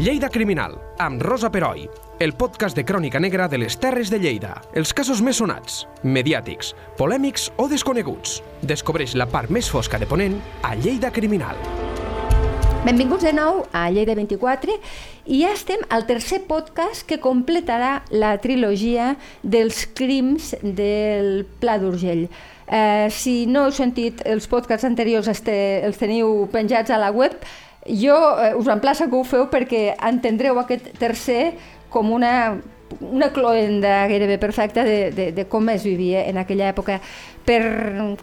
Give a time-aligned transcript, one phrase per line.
[0.00, 1.82] Lleida Criminal, amb Rosa Peroi,
[2.24, 4.54] el podcast de crònica negra de les Terres de Lleida.
[4.72, 8.38] Els casos més sonats, mediàtics, polèmics o desconeguts.
[8.64, 11.60] Descobreix la part més fosca de Ponent a Lleida Criminal.
[12.86, 14.80] Benvinguts de nou a Lleida 24
[15.28, 22.30] i ja estem al tercer podcast que completarà la trilogia dels crims del Pla d'Urgell.
[22.70, 27.36] Eh, si no heu sentit els podcasts anteriors, este, els teniu penjats a la web,
[27.98, 31.54] jo eh, us emplaço que ho feu perquè entendreu aquest tercer
[31.90, 32.60] com una,
[33.00, 37.00] una cloenda gairebé perfecta de, de, de com es vivia en aquella època.
[37.46, 37.62] Per,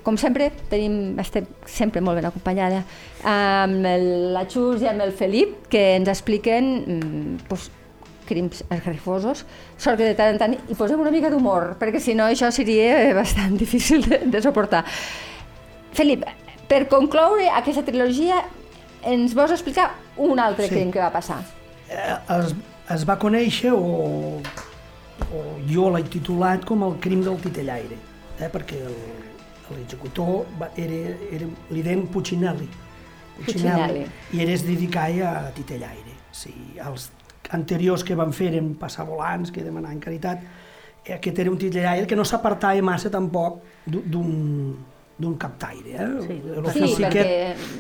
[0.06, 2.84] com sempre, tenim, estem sempre molt ben acompanyada
[3.28, 7.58] amb el, la Xus i amb el Felip, que ens expliquen mm,
[8.28, 9.46] crims esgarrifosos.
[9.80, 12.52] Sort que de tant en tant hi posem una mica d'humor, perquè si no això
[12.54, 14.84] seria bastant difícil de, de suportar.
[15.98, 16.28] Felip,
[16.68, 18.44] per concloure aquesta trilogia,
[19.08, 20.76] ens vols explicar un altre sí.
[20.76, 21.40] crim que va passar?
[21.88, 22.56] Eh, es,
[22.96, 24.42] es va conèixer, o,
[25.28, 28.00] o jo l'he titulat com el crim del titellaire,
[28.40, 28.82] eh, perquè
[29.74, 31.00] l'executor era,
[31.36, 32.68] era, li deien Puccinelli,
[33.38, 36.16] Puccinelli, i era es dedicava a titellaire.
[36.36, 37.10] Sí, els
[37.56, 40.44] anteriors que van fer eren passar volants, que demanaven caritat,
[41.16, 44.76] aquest era un titellaire que no s'apartava massa tampoc d'un
[45.18, 45.96] d'un captaire.
[45.96, 46.10] Eh?
[46.22, 46.38] Sí,
[46.74, 47.24] sí perquè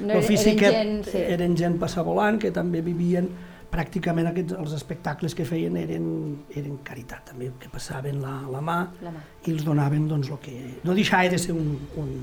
[0.01, 1.21] no eren, gent, sí.
[1.21, 3.29] eren gent passavolant que també vivien
[3.71, 6.07] pràcticament aquests, els espectacles que feien eren,
[6.55, 10.39] eren caritat, també, que passaven la, la, mà, la mà i els donaven doncs, el
[10.43, 10.55] que...
[10.87, 12.13] No deixava de ser un, un,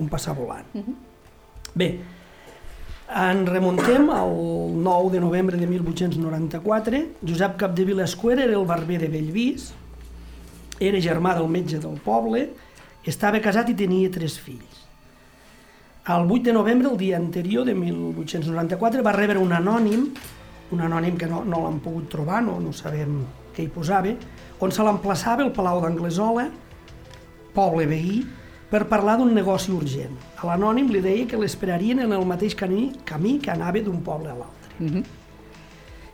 [0.00, 0.72] un passavolant.
[0.72, 0.86] Uh mhm.
[0.86, 1.02] -huh.
[1.76, 1.88] Bé,
[3.14, 4.32] en remuntem al
[4.82, 7.02] 9 de novembre de 1894.
[7.22, 9.74] Josep Capdevila Escuera era el barber de Bellvís,
[10.80, 12.50] era germà del metge del poble,
[13.10, 14.84] estava casat i tenia tres fills.
[16.06, 20.06] El 8 de novembre, el dia anterior de 1894, va rebre un anònim,
[20.70, 23.24] un anònim que no, no l'han pogut trobar, no, no sabem
[23.56, 24.14] què hi posava,
[24.62, 26.46] on se l'emplaçava el Palau d'Anglesola,
[27.56, 28.20] poble veí,
[28.70, 30.14] per parlar d'un negoci urgent.
[30.38, 34.30] A l'anònim li deia que l'esperarien en el mateix camí, camí que anava d'un poble
[34.30, 34.74] a l'altre.
[34.78, 34.96] Mhm.
[34.96, 35.04] -huh.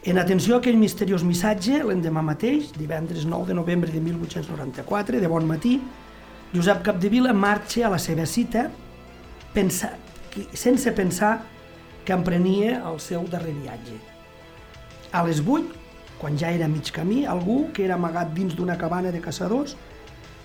[0.05, 5.29] En atenció a aquell misteriós missatge, l'endemà mateix, divendres 9 de novembre de 1894, de
[5.29, 5.81] bon matí,
[6.53, 8.67] Josep Capdevila marxa a la seva cita
[9.55, 9.95] pensa,
[10.53, 11.39] sense pensar
[12.05, 13.97] que emprenia el seu darrer viatge.
[15.17, 15.81] A les 8,
[16.21, 19.79] quan ja era mig camí, algú que era amagat dins d'una cabana de caçadors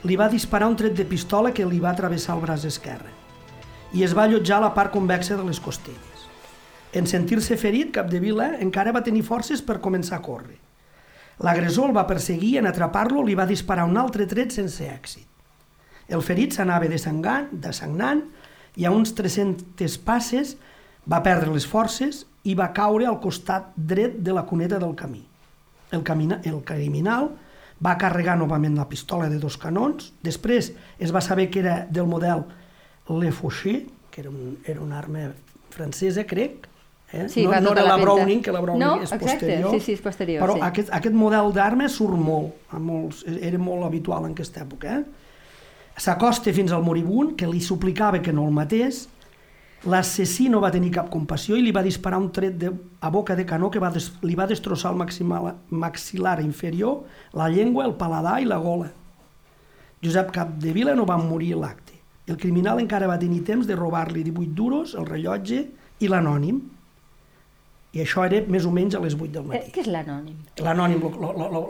[0.07, 3.11] li va disparar un tret de pistola que li va travessar el braç esquerre
[3.91, 6.27] i es va allotjar a la part convexa de les costelles.
[6.95, 10.55] En sentir-se ferit, Capdevila encara va tenir forces per començar a córrer.
[11.43, 15.26] L'agressor el va perseguir en atrapar-lo li va disparar un altre tret sense èxit.
[16.07, 18.23] El ferit s'anava desangant, desagnant
[18.77, 20.55] i a uns 300 passes
[21.09, 25.23] va perdre les forces i va caure al costat dret de la cuneta del camí.
[25.91, 27.31] El, camina, el criminal
[27.83, 32.07] va carregar novament la pistola de dos canons, després es va saber que era del
[32.07, 32.43] model
[33.07, 35.29] Le Fauché, que era, un, era una arma
[35.71, 36.67] francesa, crec,
[37.11, 37.29] Eh?
[37.29, 39.71] Sí, no, no era la, la Browning, que la Browning no, és exacte, posterior.
[39.71, 40.41] Sí, sí, és posterior.
[40.43, 40.63] Però sí.
[40.67, 44.97] aquest, aquest model d'arma surt molt, a molts, era molt habitual en aquesta època.
[44.97, 45.26] Eh?
[45.97, 49.07] S'acosta fins al moribund, que li suplicava que no el matés.
[49.87, 52.71] L'assassí no va tenir cap compassió i li va disparar un tret de,
[53.01, 57.03] a boca de canó que va des, li va destrossar el maximal, maxil·lar inferior,
[57.33, 58.89] la llengua, el paladar i la gola.
[60.03, 61.97] Josep Capdevila no va morir l'acte.
[62.27, 65.63] El criminal encara va tenir temps de robar-li 18 duros, el rellotge
[66.03, 66.59] i l'anònim,
[67.95, 69.71] i això era més o menys a les 8 del Eh, matí.
[69.73, 70.35] Què és l'anònim?
[70.61, 71.01] L'anònim,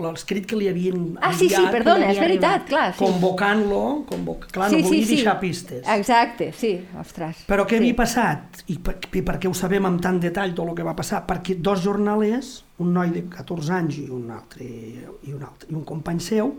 [0.03, 2.88] l'escrit que li havien Ah, sí, sí, enviat, perdona, és veritat, clar.
[2.95, 3.03] Sí.
[3.05, 4.47] convocant-lo, convoc...
[4.51, 5.85] clar, no volia deixar pistes.
[5.88, 7.45] Exacte, sí, ostres.
[7.47, 7.83] Però què sí.
[7.83, 8.63] havia passat?
[8.67, 11.22] I per, i per què ho sabem amb tant detall tot el que va passar?
[11.29, 15.75] Perquè dos jornalers, un noi de 14 anys i un altre, i un, altre, i
[15.77, 16.51] un company seu,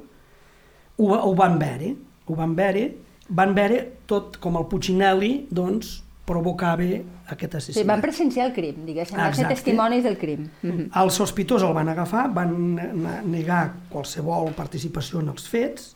[0.99, 1.95] ho, ho van veure,
[2.27, 2.89] ho van veure,
[3.29, 6.85] van veure tot com el Puccinelli, doncs, provocava
[7.33, 7.87] aquest Sí, assassinat.
[7.89, 10.49] van presenciar el crim, diguéssim, van ser testimonis del crim.
[10.63, 11.03] Mm -hmm.
[11.03, 15.95] El sospitós el van agafar, van ne- negar qualsevol participació en els fets,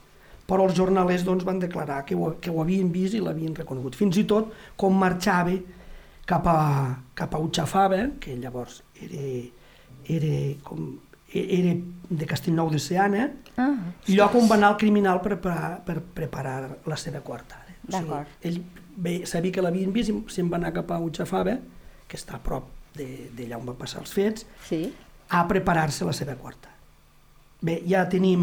[0.49, 3.95] però els jornalers doncs, van declarar que ho, que ho havien vist i l'havien reconegut.
[3.95, 5.53] Fins i tot com marxava
[6.27, 9.23] cap a, cap a Utxafava, que llavors era,
[10.09, 10.99] era, com,
[11.35, 11.77] era
[12.11, 13.75] de Castellnou de Seana, Ah,
[14.09, 17.67] lloc on va anar el criminal per, preparar, per preparar la seva coartada.
[17.83, 18.27] D'acord.
[18.43, 18.63] ell
[18.97, 21.59] bé, sabia que l'havien vist i se'n va anar cap a Utxafava,
[22.09, 24.93] que està a prop de- d'allà on van passar els fets, sí.
[25.31, 26.69] a preparar-se la seva quarta.
[27.63, 28.43] Bé, ja tenim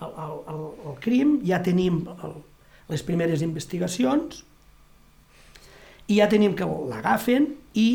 [0.00, 2.34] el, el, el, el crim, ja tenim el,
[2.90, 4.42] les primeres investigacions,
[6.08, 7.46] i ja tenim que l'agafen
[7.80, 7.88] i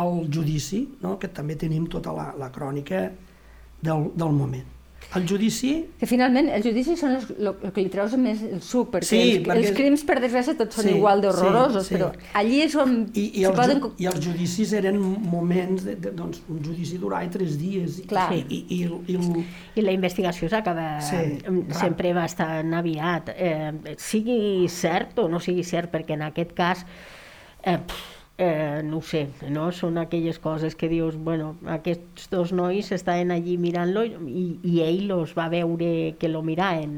[0.00, 1.18] al judici, no?
[1.20, 3.10] que també tenim tota la, la crònica
[3.84, 4.70] del, del moment.
[5.14, 5.68] El judici...
[6.00, 9.06] Que finalment els judicis són els, el, el que li treus més el suc, perquè,
[9.06, 11.98] Sí, els, perquè- els crims per desgràcia tots són Sí, igual d'horrorosos, sí, sí.
[12.00, 12.08] però
[12.40, 13.78] allí és on I, i, els, poden...
[13.84, 18.00] ju- I els judicis eren moments, de, de, doncs, un judici durava tres dies.
[18.02, 18.26] I, Clar.
[18.34, 19.44] I, i, i, el- i el,
[19.78, 21.22] I la investigació s'acaba Sí,
[21.78, 23.30] sempre bastant aviat.
[23.36, 26.82] Eh, sigui cert o no sigui cert, perquè en aquest cas,
[27.62, 29.68] eh, pff, eh, no ho sé, no?
[29.72, 35.06] són aquelles coses que dius, bueno, aquests dos nois estaven allí mirant-lo i, i ell
[35.10, 36.96] los va veure que lo miraven,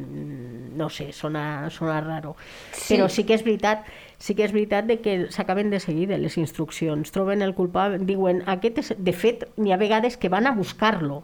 [0.76, 2.36] no sé, sona, sona raro.
[2.72, 2.94] Sí.
[2.94, 3.84] Però sí que és veritat
[4.18, 8.00] sí que és veritat de que s'acaben de seguir de les instruccions, troben el culpable,
[8.08, 11.22] diuen, aquest és, de fet, n'hi ha vegades que van a buscar-lo,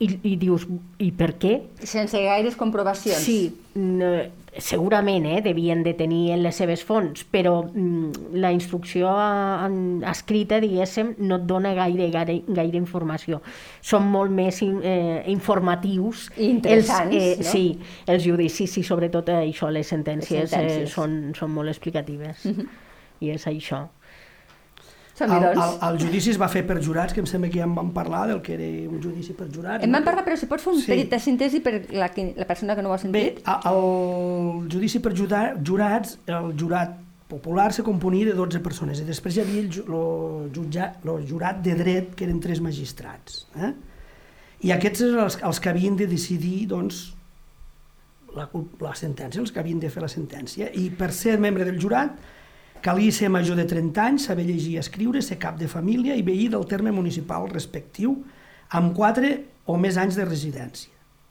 [0.00, 0.66] i, i dius,
[0.98, 1.54] i per què?
[1.84, 3.20] Sense gaires comprovacions.
[3.20, 4.08] Sí, no,
[4.58, 10.02] segurament eh, devien de tenir en les seves fonts, però mm, la instrucció a- en-
[10.10, 13.42] escrita, diguéssim, no et dona gaire, gaire, gaire informació.
[13.80, 16.30] Són molt més in, eh, informatius.
[16.36, 17.50] I interessants, els, no?
[17.52, 17.64] Sí,
[18.10, 20.88] els judicis i sobretot això, les sentències, Les sentències.
[20.88, 22.48] Eh, són, són molt explicatives.
[23.20, 23.84] I és això.
[25.20, 25.60] Som-hi, el, doncs.
[25.82, 27.90] el, el judici es va fer per jurats, que em sembla que ja en vam
[27.96, 29.84] parlar, del que era un judici per jurats.
[29.84, 30.88] En vam parlar, però si pots fer un Sí.
[30.94, 32.08] petit síntesi per la,
[32.40, 33.42] la persona que no ho ha Bé, sentit.
[33.44, 36.96] a- el judici per jurats, el jurat
[37.30, 41.60] popular se componia de 12 persones i després hi havia el, lo jutja, lo jurat
[41.62, 43.44] de dret, que eren tres magistrats.
[43.54, 43.72] Eh?
[44.66, 47.14] I aquests eren els, els que havien de decidir doncs,
[48.34, 48.48] la,
[48.80, 50.68] la sentència, els que havien de fer la sentència.
[50.74, 52.18] I per ser membre del jurat
[52.82, 56.22] calia ser major de 30 anys, saber llegir i escriure, ser cap de família i
[56.22, 58.16] veí del terme municipal respectiu
[58.70, 59.34] amb 4
[59.66, 60.90] o més anys de residència.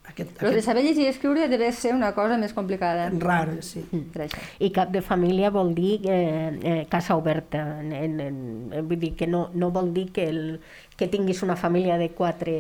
[0.10, 3.12] Aquest, Però de saber llegir i escriure deve ser una cosa més complicada.
[3.22, 3.84] Rar, sí.
[3.94, 4.40] Això.
[4.60, 7.62] I cap de família vol dir eh, eh, casa oberta.
[7.84, 10.42] En, en, en, vull dir que no, no vol dir que, el,
[10.98, 12.56] que tinguis una família de quatre,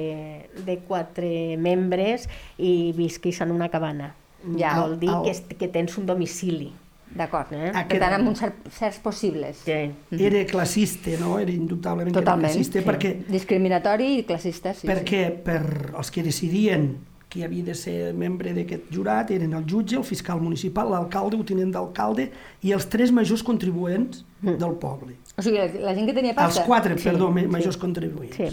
[0.62, 2.28] de quatre membres
[2.60, 4.14] i visquis en una cabana.
[4.56, 6.70] Ja, vol dir el- que, que tens un domicili.
[7.16, 7.52] D'acord.
[7.54, 7.72] Eh?
[7.72, 9.58] Per Aquest- tant, amb uns cer certs possibles.
[9.66, 9.92] Sí.
[10.24, 11.40] Era classista, no?
[11.40, 12.48] Era indubtablement Totalment.
[12.52, 12.86] classista, sí.
[12.86, 14.88] perquè, Discriminatori i classista, sí.
[14.88, 15.62] perquè per
[15.98, 16.98] els que decidien
[17.30, 21.46] qui havia de ser membre d'aquest jurat eren el jutge, el fiscal municipal, l'alcalde, el
[21.46, 22.32] tinent d'alcalde
[22.66, 25.14] i els tres majors contribuents del poble.
[25.38, 26.64] O sigui, la, gent que tenia Els pasta...
[26.66, 27.46] quatre, Sí, perdó, sí.
[27.48, 28.36] majors contribuents.
[28.36, 28.48] Sí.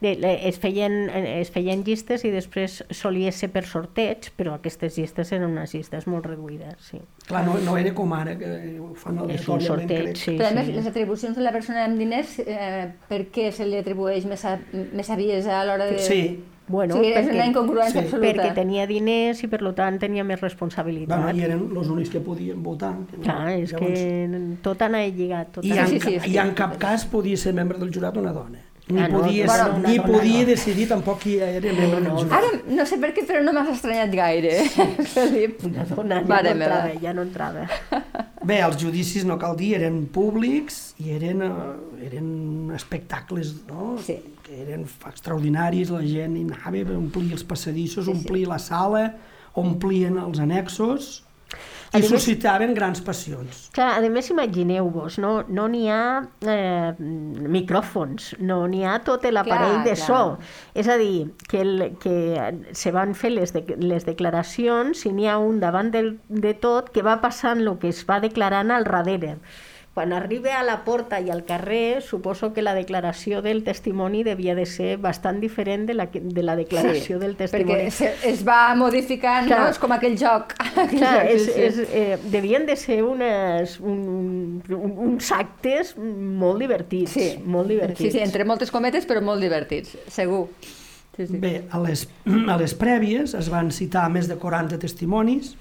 [0.00, 0.14] De,
[0.48, 5.50] es, feien, es feien llistes i després solia ser per sorteig, però aquestes llistes eren
[5.52, 6.80] unes llistes molt reduïdes.
[6.88, 7.02] Sí.
[7.28, 8.50] Clar, no, no era com ara, que
[8.80, 10.22] ho fan És un sorteig, crec.
[10.22, 10.38] sí.
[10.40, 10.78] Però a més, sí.
[10.80, 14.56] les atribucions de la persona amb diners, eh, per què se li atribueix més, a,
[14.72, 16.00] més saviesa a l'hora de...
[16.02, 16.22] Sí,
[16.66, 18.26] Bueno, o sigui, és perquè- una incongruència sí, absoluta.
[18.32, 21.22] perquè tenia diners i per tant tenia més responsabilitat.
[21.22, 22.94] bueno, i eren els únics que podien votar.
[23.10, 25.52] Que no- Clar, és que tot anava lligat.
[25.52, 26.30] Tot I, en, Sí, sí, sí, sí, sí.
[26.32, 28.58] i en cap cas podia ser membre del jurat una dona.
[28.86, 30.46] Ni Ah, no, podia, bueno, ser- una ni dona podia no.
[30.46, 32.18] decidir tampoc qui era membre del no.
[32.18, 32.32] jurat.
[32.32, 34.50] Ara, no sé per què, però no m'has estranyat gaire,
[35.04, 35.64] Felip.
[35.68, 37.68] Una dona ja Mare no entrava, ja no entrava.
[38.44, 43.94] Bé, els judicis, no cal dir, eren públics i eren, eh, eren espectacles no?
[44.04, 44.18] Sí.
[44.44, 48.16] que eren extraordinaris, la gent hi anava, omplia els passadissos, Sí, sí.
[48.18, 49.14] omplia la sala,
[49.56, 51.33] omplien els annexos A
[51.98, 53.68] i més- suscitaven grans passions.
[53.74, 59.80] Clar, a més, imagineu-vos, no no n'hi ha eh, micròfons, no n'hi ha tot l'aparell
[59.82, 60.06] Clar, de clar.
[60.06, 60.38] so.
[60.74, 62.16] És a dir, que, el, que
[62.72, 66.90] se van fer les, de, les declaracions i n'hi ha un davant del, de tot
[66.94, 69.36] que va passant el que es va declarant al darrere.
[69.94, 74.56] Quan arriba a la porta i al carrer, suposo que la declaració del testimoni devia
[74.58, 77.84] de ser bastant diferent de la, de la declaració del testimoni.
[77.86, 79.60] Perquè se, es va modificant, Clar.
[79.60, 79.68] no?
[79.70, 80.56] És com aquell joc.
[80.58, 81.62] Aquell Clar, joc, és, sí, sí.
[81.68, 84.00] és, eh, devien de ser unes, un,
[84.66, 87.28] un, uns actes molt divertits, Sí.
[87.46, 88.02] molt divertits.
[88.02, 90.48] Sí, sí, entre moltes cometes, però molt divertits, segur.
[91.14, 91.38] Sí, sí.
[91.38, 92.08] Bé, a les,
[92.50, 95.54] a les prèvies es van citar més de 40 testimonis,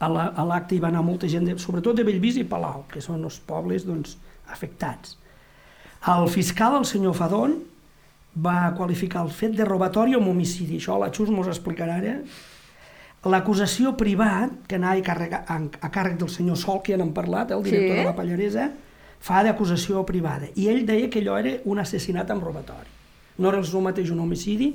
[0.00, 2.86] a la- a l'acte hi va anar molta gent, de, sobretot de Bellvís i Palau,
[2.88, 4.16] que són els pobles doncs,
[4.48, 5.16] afectats.
[6.08, 7.58] El fiscal, el senyor Fadón,
[8.40, 10.78] va qualificar el fet de robatori amb homicidi.
[10.78, 12.14] Això la Xus mos explicarà ara.
[13.28, 17.10] L'acusació privat, que anava a, càrrega, a, a càrrec del senyor Sol, que ja n'hem
[17.12, 17.98] parlat, eh, el director Sí.
[18.00, 18.70] de la Pallaresa,
[19.20, 20.48] fa d'acusació privada.
[20.56, 22.88] I ell deia que allò era un assassinat amb robatori.
[23.36, 24.70] No era el mateix un homicidi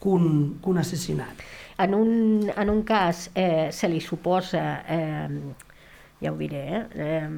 [0.00, 1.42] que un, que un assassinat.
[1.82, 5.28] En un, en un cas eh, se li suposa eh,
[6.22, 6.86] ja ho diré, eh?
[6.94, 7.28] eh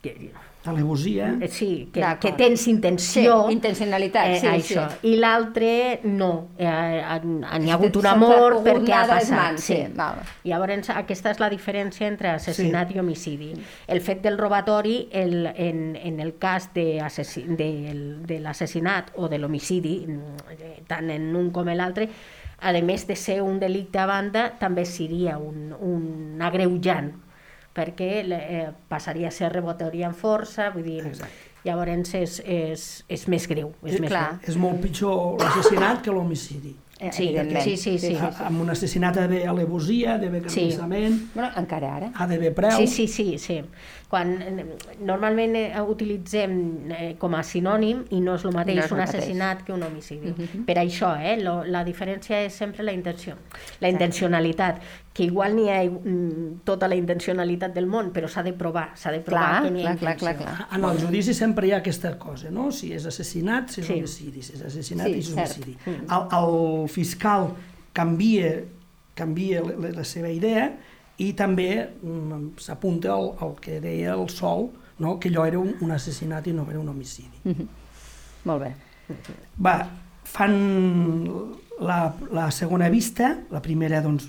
[0.00, 0.32] que,
[0.64, 1.38] Alevosia.
[1.40, 3.48] Eh, sí, que, que tens intenció.
[3.48, 4.84] Sí, intencionalitat, sí, això.
[4.92, 5.08] sí.
[5.10, 6.28] I l'altre, no.
[6.54, 6.68] Eh,
[7.24, 9.34] N'hi ha hagut un amor perquè ha de passat.
[9.40, 10.20] mans, sí, val.
[10.46, 12.94] Llavors, aquesta és la diferència entre assassinat Sí.
[12.94, 13.50] i homicidi.
[13.88, 17.02] El fet del robatori, el, en, en el cas de,
[17.58, 22.08] del- de l'assassinat o de l'homicidi, mm, tant en un com en l'altre,
[22.62, 27.12] a més de ser un delicte a banda, també seria un, un agreujant,
[27.74, 31.50] perquè eh, passaria a ser rebotori amb força, vull dir, Exacte.
[31.64, 33.72] llavors és, és, és més greu.
[33.84, 34.38] És més clar.
[34.38, 34.48] greu.
[34.52, 36.76] És molt pitjor l'assassinat que l'homicidi.
[37.10, 37.64] Sí, Evidentment.
[37.64, 38.14] sí, sí, sí.
[38.14, 40.68] A- Amb un assassinat ha d'haver alevosia, ha d'haver Sí.
[40.68, 42.10] carnissament, Bueno, encara ara.
[42.14, 42.76] ha d'haver preu.
[42.78, 43.56] Sí, sí, sí, sí.
[44.12, 44.64] Quan eh,
[45.08, 46.50] normalment eh, utilitzem
[46.92, 49.14] eh, com a sinònim i no és el mateix No és el un mateix.
[49.22, 50.34] assassinat que un homicidi.
[50.66, 53.38] Per això, eh, lo, la diferència és sempre la intenció,
[53.80, 54.82] la intencionalitat,
[55.16, 59.10] que igual n'hi ha mm, tota la intencionalitat del món, però s'ha de provar, s'ha
[59.16, 60.44] de provar Clar, que n'hi ha clar, clar, intenció.
[60.44, 60.68] clar, clar.
[60.78, 62.68] En el judici sempre hi ha aquesta cosa, no?
[62.70, 63.92] Si és assassinat, si és Sí.
[63.94, 65.56] homicidi, si és assassinat, Sí, és cert.
[65.56, 65.78] homicidi.
[65.88, 67.54] El, el fiscal
[67.92, 68.58] canvia,
[69.14, 70.70] canvia la, la seva idea
[71.22, 71.68] i també
[72.02, 75.18] mm, s'apunta al, al que deia el Sol, no?
[75.20, 77.56] que allò era un, un assassinat i no era un homicidi.
[78.48, 78.72] Molt bé.
[79.62, 79.76] Va,
[80.24, 80.54] fan
[81.82, 81.98] la,
[82.32, 84.28] la segona vista, la primera doncs,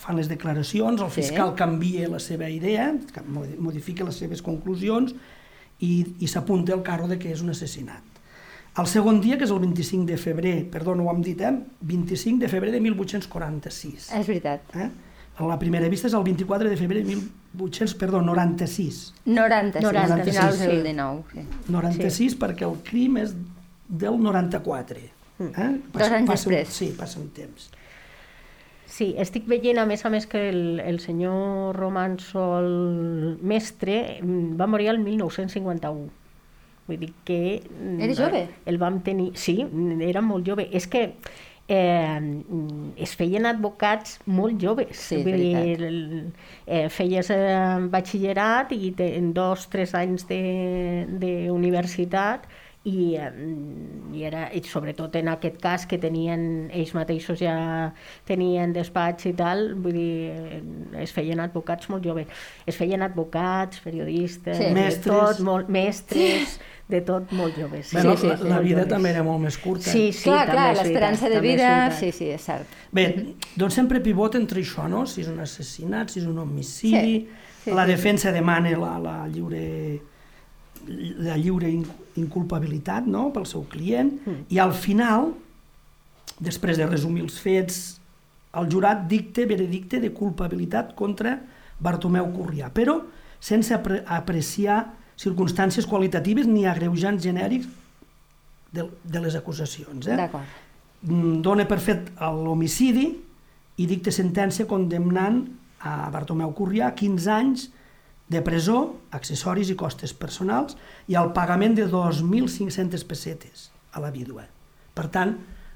[0.00, 1.22] fan les declaracions, el Sí.
[1.22, 5.14] fiscal canvia la seva idea, ca- modi- modifica les seves conclusions
[5.80, 8.02] i, i s'apunta al carro de que és un assassinat.
[8.78, 11.50] El segon dia, que és el 25 de febrer, perdó, no ho hem dit, eh?
[11.82, 14.12] 25 de febrer de 1846.
[14.14, 14.62] És veritat.
[14.78, 14.90] Eh?
[15.48, 19.00] La primera vista és el 24 de febrer de 1800, perdó, 96.
[19.24, 21.22] 96, 96, finals del 19.
[21.32, 21.46] Sí.
[21.72, 22.38] 96 sí.
[22.40, 23.34] perquè el crim és
[23.88, 25.00] del 94.
[25.40, 25.68] Eh?
[25.92, 26.68] Dos anys passa, després.
[26.68, 27.70] Sí, passa un temps.
[28.90, 34.66] Sí, estic veient, a més a més, que el, el senyor Romansol Mestre mm, va
[34.68, 36.10] morir el 1951.
[36.90, 37.38] Vull dir que...
[37.70, 38.42] mm, Era jove?
[38.66, 39.30] El vam tenir...
[39.38, 39.60] Sí,
[40.04, 40.66] era molt jove.
[40.74, 41.12] És que
[41.70, 42.20] eh,
[43.06, 44.98] es feien advocats molt joves.
[45.08, 46.24] Sí, és Vull dir,
[46.66, 52.46] eh, feies eh, batxillerat i te, en dos, tres anys de- d'universitat
[52.84, 53.30] i, eh,
[54.14, 57.92] i, era, i sobretot en aquest cas que tenien ells mateixos ja
[58.28, 60.60] tenien despatx i tal, vull dir, eh,
[61.02, 62.26] es feien advocats molt joves.
[62.64, 64.64] Es feien advocats, periodistes, Sí.
[64.64, 65.36] de Mestres.
[65.36, 66.58] tot, molt, mestres,
[66.88, 67.92] de tot molt joves.
[67.92, 68.88] Bueno, sí, la, sí, la molt vida joves.
[68.94, 69.84] també era molt més curta.
[69.90, 72.66] Sí, sí, clar, també clar, l'esperança de vida, sí, sí, és cert.
[72.90, 75.04] Bé, doncs sempre pivota entre això, no?
[75.06, 76.96] Si és un assassinat, si és un homicidi...
[77.20, 77.28] Sí,
[77.64, 80.00] sí, la sí, defensa demana la, la lliure
[80.88, 83.30] la lliure in- inculpabilitat no?
[83.32, 84.44] pel seu client Mm.
[84.48, 85.32] i al final,
[86.40, 88.00] després de resumir els fets,
[88.54, 91.36] el jurat dicta veredicte de culpabilitat contra
[91.80, 93.00] Bartomeu Corrià, però
[93.40, 97.68] sense apre apreciar circumstàncies qualitatives ni agreujants genèrics
[98.72, 100.06] de, de les acusacions.
[100.06, 100.16] Eh?
[101.02, 103.06] Mm, dona per fet l'homicidi
[103.80, 105.46] i dicta sentència condemnant
[105.80, 107.70] a Bartomeu Corrià a 15 anys
[108.30, 108.76] de presó,
[109.10, 110.76] accessoris i costes personals
[111.10, 114.44] i el pagament de 2.500 pessetes a la vídua.
[114.94, 115.32] Per tant,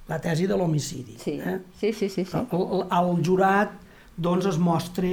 [0.09, 1.17] la tesi de l'homicidi.
[1.19, 1.59] Sí, Eh?
[1.81, 2.25] sí, sí, sí.
[2.25, 2.37] sí.
[2.37, 3.73] El, el, el jurat
[4.17, 5.09] doncs, es mostra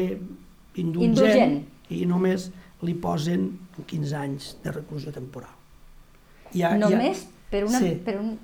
[0.76, 1.58] indulgent, Indulgent.
[1.90, 2.52] i només
[2.86, 3.48] li posen
[3.88, 5.54] 15 anys de reclusió temporal.
[6.54, 7.80] Hi ha, Només per una...
[7.80, 7.96] Sí.
[8.06, 8.36] Per un...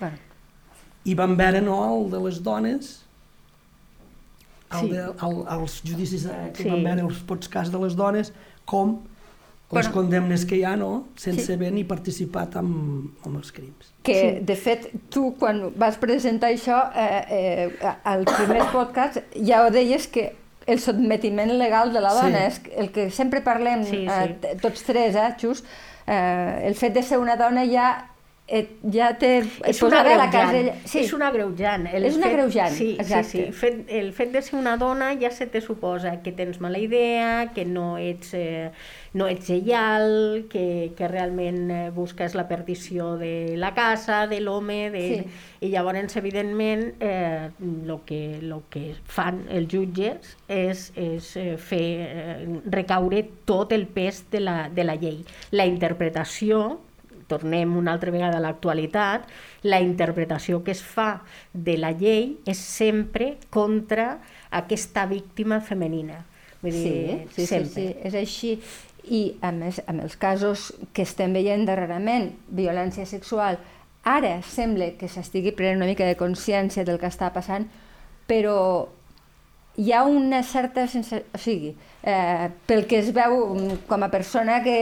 [0.00, 0.16] Bueno,
[1.04, 2.90] I vam veure no, el de les dones,
[4.72, 4.90] el Sí.
[4.90, 6.68] de, el, els judicis eh, que Sí.
[6.70, 8.32] vam veure, els podcasts de les dones,
[8.64, 8.98] com
[9.72, 9.92] les Bueno.
[9.92, 11.06] condemnes que hi ha, no?
[11.16, 11.52] sense Sí.
[11.52, 13.92] haver ni participat en, en els crims.
[14.02, 14.44] que, Sí.
[14.44, 20.06] de fet, tu, quan vas presentar això, eh, eh, al primer podcast, ja ho deies
[20.08, 20.34] que
[20.66, 22.22] el sotmetiment legal de la Sí.
[22.26, 24.34] dona, és el que sempre parlem, Sí, eh, sí.
[24.40, 25.62] t- tots tres, eh, Xus,
[26.06, 28.09] eh, el fet de ser una dona ja,
[28.50, 29.30] eh, ja té...
[29.38, 30.74] et és un posava a la casella...
[30.84, 31.04] sí.
[31.04, 31.86] és un agreujant.
[31.86, 33.28] El És un fet- agreujant, sí, exacte.
[33.30, 33.44] Sí, sí.
[33.46, 36.78] El fet, el fet de ser una dona ja se te suposa que tens mala
[36.82, 38.72] idea, que no ets, eh,
[39.14, 44.90] no ets lleial, que, que realment eh, busques la perdició de la casa, de l'home,
[44.90, 45.06] de...
[45.08, 45.46] Sí.
[45.60, 47.50] i llavors, evidentment, eh,
[47.84, 52.36] lo que, lo que fan els jutges és, és eh, fer eh,
[52.72, 55.18] recaure tot el pes de la, de la llei.
[55.52, 56.78] La interpretació
[57.30, 59.28] tornem una altra vegada a l'actualitat,
[59.62, 61.22] la interpretació que es fa
[61.54, 64.18] de la llei és sempre contra
[64.50, 66.24] aquesta víctima femenina.
[66.60, 67.70] Vull Sí, dir, sí, sí, sempre.
[67.86, 68.54] sí, és així.
[69.10, 73.56] I a més, amb els casos que estem veient darrerament, violència sexual,
[74.04, 77.64] ara sembla que s'estigui prenent una mica de consciència del que està passant,
[78.28, 78.90] però
[79.80, 84.10] hi ha una certa sensació, o sigui, eh, pel que es veu mm, com a
[84.12, 84.76] persona que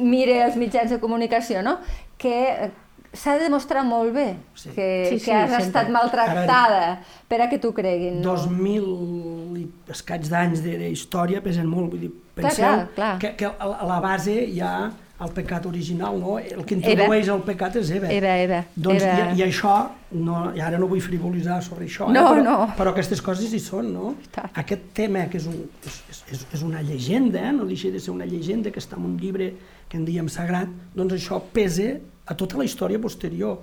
[0.00, 1.76] mire els mitjans de comunicació, no?
[2.20, 2.34] que
[2.66, 2.70] eh,
[3.12, 4.70] s'ha de demostrar molt bé Sí.
[4.74, 5.64] que, Sí, que sí, has sempre.
[5.66, 8.20] estat maltractada per a que t'ho creguin.
[8.22, 8.34] No?
[8.36, 13.14] 2.000 i escaig d'anys de- d'història pesen molt, vull dir, Clar, penseu clar, clar.
[13.22, 16.38] Que, que a a la base hi ha el pecat original, no?
[16.38, 18.08] El que introdueix el pecat és Eva.
[18.12, 19.26] Eva, Eva, Doncs, Eva.
[19.34, 19.74] I, I això,
[20.16, 22.54] no, i ara no vull frivolitzar sobre això, No, eh, però, no.
[22.78, 24.14] però aquestes coses hi són, no?
[24.62, 27.52] Aquest tema, que és, un, és, és- és, és una llegenda, eh?
[27.52, 29.52] no deixa de ser una llegenda que està en un llibre
[29.90, 33.58] que en diem sagrat, doncs això pesa a tota la història posterior.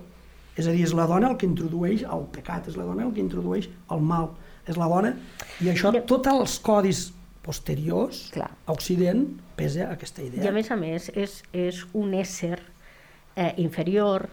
[0.58, 3.12] És a dir, és la dona el que introdueix el pecat, és la dona el
[3.14, 4.30] que introdueix el mal,
[4.66, 5.14] és la dona,
[5.62, 7.12] i això, tots els codis
[7.48, 8.50] posteriors, Clar.
[8.66, 9.24] a Occident,
[9.56, 10.44] pesa aquesta idea.
[10.44, 14.26] I a més a més és, és un ésser eh, inferior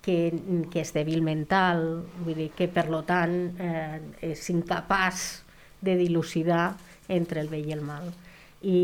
[0.00, 0.30] que,
[0.72, 1.82] que és dèbil mental,
[2.24, 5.26] vull dir que per lo tant eh, és incapaç
[5.84, 6.70] de dilucidar
[7.12, 8.08] entre el bé i el mal.
[8.66, 8.80] I,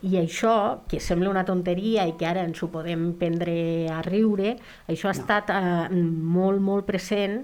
[0.00, 0.54] I això,
[0.88, 3.54] que sembla una tonteria i que ara ens ho podem prendre
[3.92, 4.56] a riure,
[4.88, 7.42] això ha estat eh, molt, molt present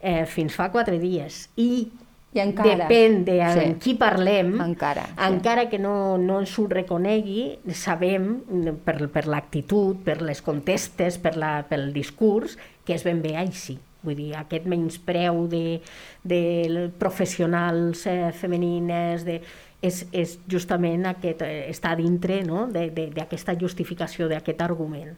[0.00, 1.50] eh, fins fa quatre dies.
[1.60, 1.90] I,
[2.34, 2.88] I encara.
[2.88, 3.60] depèn de Sí.
[3.64, 5.12] amb qui parlem, Encara, sí.
[5.28, 8.42] encara que no, no ens ho reconegui, sabem
[8.84, 13.78] per, per l'actitud, per les contestes, per la, pel discurs, que és ben bé així.
[14.04, 15.80] Vull dir, aquest menyspreu de,
[16.22, 19.38] de professionals eh, femenines, de,
[19.84, 22.66] és, és justament aquest, eh, està dintre no?
[22.66, 25.14] de- de- d'aquesta justificació, d'aquest argument.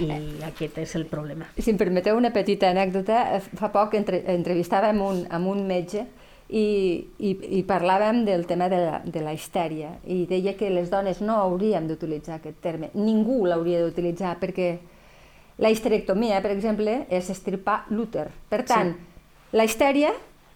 [0.00, 0.08] I
[0.46, 1.48] aquest és el problema.
[1.58, 6.06] Si em permeteu una petita anècdota, eh, fa poc entre, entrevistàvem un, amb un metge
[6.50, 6.66] i,
[7.18, 11.20] i, i parlàvem del tema de la, de la histèria i deia que les dones
[11.22, 14.72] no hauríem d'utilitzar aquest terme, ningú l'hauria d'utilitzar perquè
[15.60, 18.30] la histerectomia, per exemple, és estirpar l'úter.
[18.48, 19.56] Per tant, sí.
[19.56, 20.14] la histèria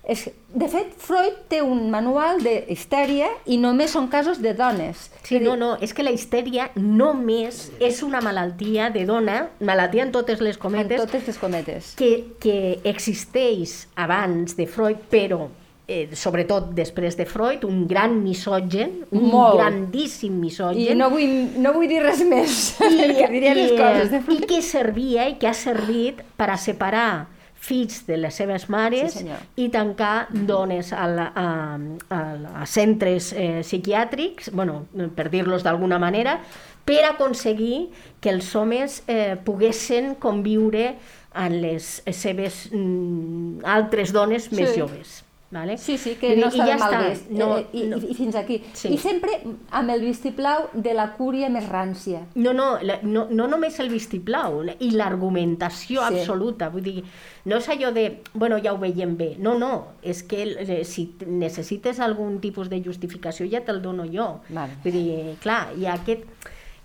[0.09, 0.27] és...
[0.55, 5.09] De fet, Freud té un manual de histèria i només són casos de dones.
[5.27, 10.15] Sí, no, no, és que la histèria només és una malaltia de dona, malaltia en
[10.15, 11.93] totes les cometes, totes les cometes.
[11.99, 15.49] que, que existeix abans de Freud, però
[15.89, 19.59] eh, sobretot després de Freud, un gran misògen, un Molt.
[19.59, 24.23] grandíssim misògen, I no vull, no vull dir res més, perquè diria les coses de
[24.35, 27.27] i que servia i que ha servit per a separar
[27.65, 29.39] fills de les seves mares Sí, senyor.
[29.57, 31.79] i tancar dones a, la, a,
[32.13, 32.21] a,
[32.61, 34.83] a centres eh, psiquiàtrics, bueno,
[35.17, 36.39] per dir-los d'alguna manera,
[36.85, 37.87] per aconseguir
[38.21, 40.91] que els homes eh, poguessin conviure
[41.33, 44.81] amb les seves mm, altres dones més Sí.
[44.83, 45.24] joves.
[45.55, 45.77] Vale?
[45.79, 47.09] Sí, sí, que no i estava ja mal està.
[47.13, 47.29] vist.
[47.31, 47.99] No, eh, i, no.
[48.03, 48.57] I fins aquí.
[48.75, 48.89] Sí.
[48.91, 49.37] I sempre
[49.71, 52.25] amb el vistiplau de la cúria més rància.
[52.35, 56.19] No, no, la, no, no només el vistiplau, la- i l'argumentació Sí.
[56.19, 56.69] absoluta.
[56.75, 57.05] Vull dir,
[57.45, 59.37] no és allò de, bueno, ja ho veiem bé.
[59.39, 59.71] No, no,
[60.03, 64.41] és que eh, si necessites algun tipus de justificació ja te'l dono jo.
[64.49, 64.75] Vale.
[64.83, 66.27] Vull dir, clar, ha aquest...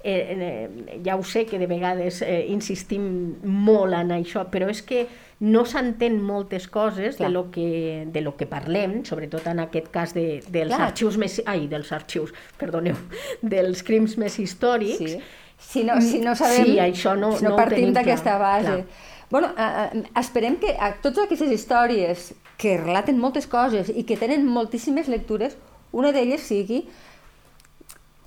[0.02, 4.80] Eh, eh, ja ho sé que de vegades eh, insistim molt en això, però és
[4.82, 5.08] que
[5.44, 7.28] no s'entén moltes coses Clar.
[7.28, 10.88] de lo, que, de lo que parlem, sobretot en aquest cas de, dels Clar.
[10.88, 11.42] arxius més...
[11.46, 12.96] Ai, dels arxius, perdoneu,
[13.42, 15.20] dels crims més històrics, Sí.
[15.60, 16.64] Si no, si no sabem...
[16.64, 18.64] Sí, això no- si no, no partim d'aquesta base.
[18.64, 18.86] clar.
[19.30, 24.16] Bueno, eh, eh, esperem que a totes aquestes històries que relaten moltes coses i que
[24.16, 25.58] tenen moltíssimes lectures,
[25.92, 26.86] una d'elles sigui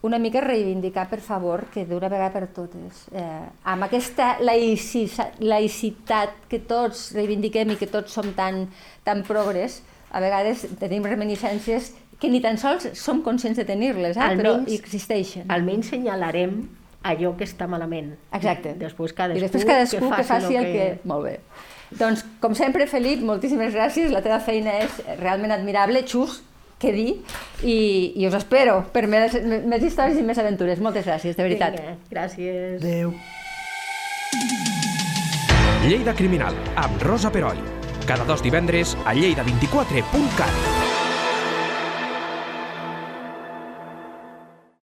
[0.02, 6.58] una mica reivindicar, per favor, que d'una vegada per totes, eh, amb aquesta laïcitat que
[6.58, 8.66] tots reivindiquem i que tots som tan,
[9.06, 14.36] tan progres, a vegades tenim reminiscències que ni tan sols som conscients de tenir-les, eh?
[14.38, 15.46] però existeixen.
[15.50, 16.68] almenys senyalarem
[17.02, 18.12] allò que està malament.
[18.34, 18.74] Exacte.
[18.78, 20.86] Després cadascú, I després cadascú que faci, lo el que...
[21.10, 21.36] Molt bé.
[21.98, 24.12] Doncs, com sempre, Felip, moltíssimes gràcies.
[24.14, 26.04] La teva feina és realment admirable.
[26.08, 26.40] Xus,
[26.82, 27.12] què dir.
[27.62, 27.78] I,
[28.18, 30.82] i us espero per més, més històries i més aventures.
[30.82, 31.78] Moltes gràcies, de veritat.
[31.78, 32.82] Vinga, gràcies.
[32.82, 33.14] Adéu.
[35.82, 37.58] Lleida Criminal, amb Rosa Peroi.
[38.06, 40.81] Cada dos divendres a lleida24.cat.